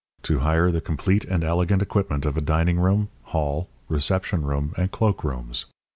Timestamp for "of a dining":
2.25-2.79